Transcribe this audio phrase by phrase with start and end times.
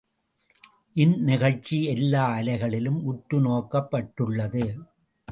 [0.95, 4.63] இந்நிகழ்ச்சி எல்லா அலைகளிலும் உற்று நோக்கப்பட்டுள்ளது.